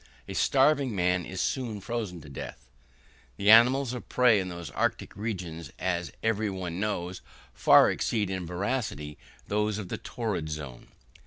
A 0.27 0.33
starving 0.33 0.95
man 0.95 1.27
is 1.27 1.41
soon 1.41 1.79
frozen 1.79 2.21
to 2.21 2.27
death. 2.27 2.65
The 3.37 3.51
animals 3.51 3.93
of 3.93 4.09
prey 4.09 4.39
in 4.39 4.49
the 4.49 4.67
arctic 4.73 5.15
regions, 5.15 5.71
as 5.77 6.11
every 6.23 6.49
one 6.49 6.79
knows, 6.79 7.21
far 7.53 7.91
exceed 7.91 8.31
in 8.31 8.47
voracity 8.47 9.19
those 9.47 9.77
of 9.77 9.89
the 9.89 9.99
torrid 9.99 10.49
zone. 10.49 10.87